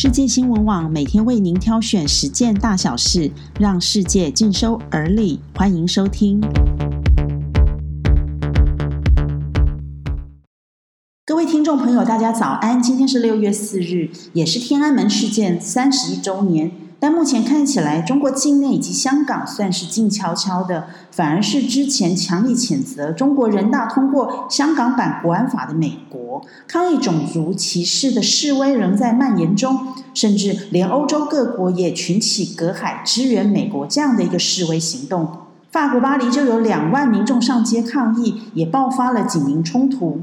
[0.00, 5.40] 世界新闻网每天为您挑选十件大小事，让世界尽收耳里。
[5.56, 6.40] 欢迎收听。
[11.26, 12.80] 各位听众朋友，大家早安！
[12.80, 16.70] 今天是六月四日，也是天安门事件三十一周年。
[17.00, 29.78] 但目前看起来，中国境内以及香港算是静悄悄的，反而是之前强力谴责中国人大通过香港版国安法的美国，抗议种族歧视的示威仍在蔓延中，
[30.12, 35.28] 甚至连欧洲各国也群起隔海支援美国这样的一个示威行动。
[35.70, 40.20] 法国巴黎就有两万民众上街抗议，也爆发了警民冲突。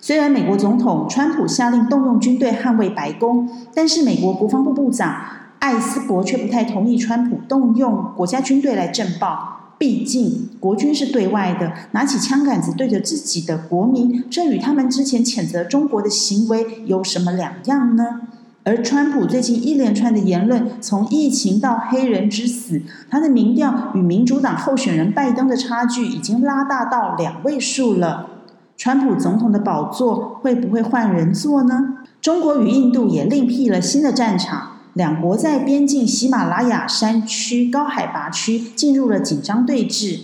[0.00, 5.14] 虽然美国总统川普下令动用军队捍卫白宫，但是美国国防部部长。
[5.62, 18.22] 艾斯伯却不太同意川普动用国家军队来镇暴，毕竟国军是对外的，拿起枪杆子对着自己的国民，这与他们之前谴责中国的行为有什么两样呢？
[18.64, 28.30] 而川普最近一连串的言论，从疫情到黑人之死，他的民调与民主党候选人拜登的差距已经拉大到两位数了。
[28.76, 31.98] 川普总统的宝座会不会换人坐呢？
[32.20, 34.71] 中国与印度也另辟了新的战场。
[34.94, 40.20] 两国在边境喜马拉雅山区高海拔区进入了紧张对峙，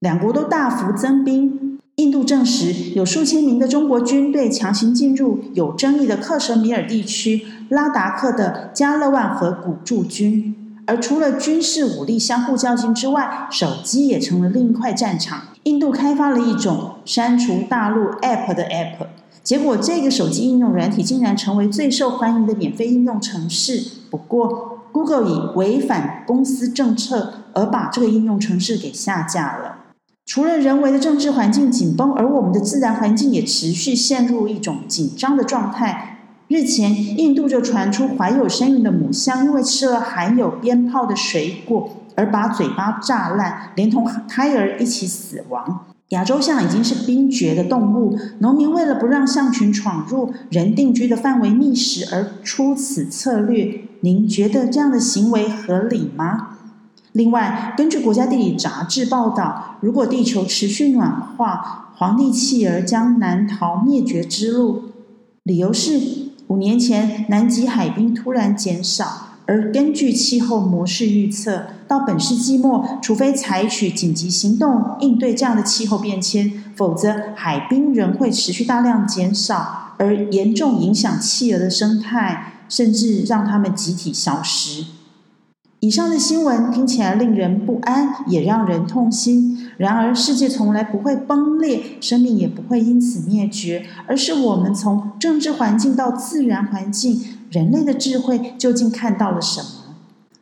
[0.00, 1.80] 两国都大幅增兵。
[1.96, 10.54] 印度证实有数千名的中国军队强行进入有争议的克什米尔地区拉达克的加勒万河谷驻军。
[10.86, 15.44] 而除了军事武力相互较劲之外，手机也成了另一块战场。
[15.62, 19.06] 印度开发了一种删除大陆 App 的 App。
[19.44, 23.84] 结果，这个手机应用软体竟然成为最受欢迎的免费应用程式。
[24.10, 29.76] 不过，Google 以违反公司政策而把这个应用程式给下架了。
[30.24, 36.20] 除了人为的政治环境紧绷，而我们的自然环境也持续陷入一种紧张的状态。
[36.48, 45.84] 日前，印度就传出怀有身孕的母象因为吃了含有鞭炮的水果而把嘴巴炸烂，连同胎儿一起死亡。
[46.14, 56.58] 亚洲象已经是濒绝的动物，农民为了不让象群闯入人定居的范围觅食而出此策略，您觉得这样的行为合理吗？
[57.12, 64.84] 另外，根据国家地理杂志报道，如果地球持续暖化，皇帝企鹅将难逃灭绝之路。
[65.42, 66.00] 理由是
[66.46, 69.33] 五年前南极海冰突然减少。
[69.46, 84.84] 而根据气候模式预测，到本世纪末，除非采取紧急行动应对这样的气候变迁，否则海冰仍会持续大量减少，而严重影响企鹅的生态，甚至让它们集体消失。
[85.84, 89.68] 以上的新闻听起来令人不安，也让人痛心。
[89.76, 97.22] 然而，世界从来不会崩裂，生命也不会因此灭绝，而是我们从政治环境到自然环境。
[97.50, 99.94] 人类的智慧究竟看到了什么？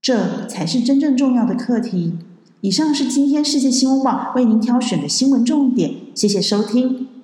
[0.00, 2.14] 这才是真正重要的课题。
[2.62, 7.15] 以上是今天世界新闻网为您挑选的新闻重点，谢谢收听。